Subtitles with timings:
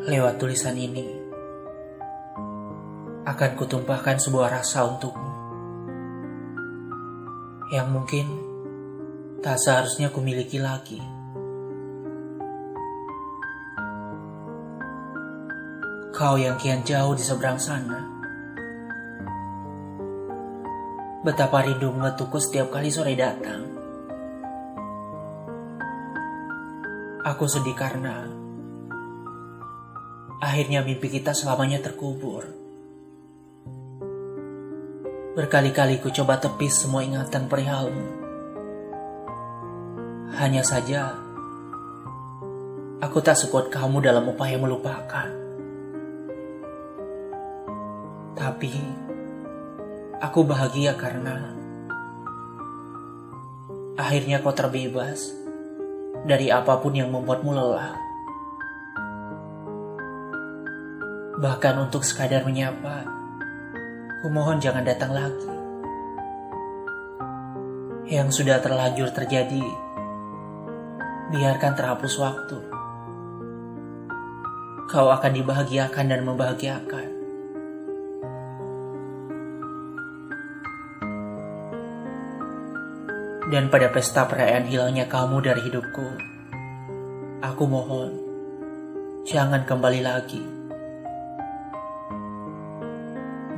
[0.00, 1.04] Lewat tulisan ini,
[3.28, 5.28] akan kutumpahkan sebuah rasa untukmu.
[7.68, 8.26] Yang mungkin
[9.44, 11.04] tak seharusnya kumiliki lagi.
[16.16, 18.00] Kau yang kian jauh di seberang sana.
[21.28, 23.68] Betapa rindu mengetukku setiap kali sore datang.
[27.20, 28.39] Aku sedih karena
[30.40, 32.48] akhirnya mimpi kita selamanya terkubur.
[35.36, 38.08] Berkali-kali ku coba tepis semua ingatan perihalmu.
[40.40, 41.12] Hanya saja,
[43.04, 45.28] aku tak sekuat kamu dalam upaya melupakan.
[48.32, 48.72] Tapi,
[50.24, 51.52] aku bahagia karena
[54.00, 55.36] akhirnya kau terbebas
[56.24, 58.09] dari apa pun yang membuatmu lelah.
[61.40, 63.08] Bahkan untuk sekadar menyapa,
[64.20, 65.48] kumohon jangan datang lagi.
[68.12, 69.64] Yang sudah terlanjur terjadi,
[71.32, 72.60] biarkan terhapus waktu.
[74.92, 77.08] Kau akan dibahagiakan dan membahagiakan.
[83.48, 86.06] Dan pada pesta perayaan hilangnya kamu dari hidupku,
[87.40, 88.12] aku mohon,
[89.24, 90.59] jangan kembali lagi.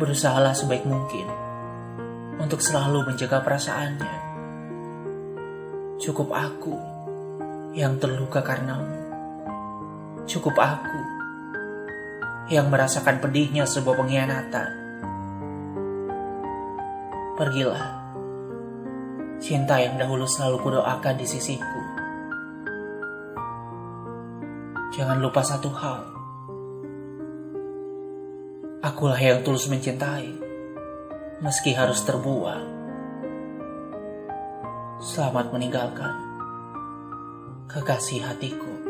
[0.00, 1.28] Berusahalah sebaik mungkin
[2.40, 4.16] untuk selalu menjaga perasaannya.
[6.00, 6.72] Cukup aku
[7.76, 8.96] yang terluka karenamu.
[10.24, 11.00] Cukup aku
[12.48, 14.68] yang merasakan pedihnya sebuah pengkhianatan.
[17.36, 18.00] Pergilah
[19.36, 21.80] cinta yang dahulu selalu kudoakan di sisiku.
[24.96, 26.19] Jangan lupa satu hal.
[28.80, 30.40] Akulah yang tulus mencintai,
[31.44, 32.64] meski harus terbuang.
[35.04, 36.16] Selamat meninggalkan
[37.68, 38.89] kekasih hatiku.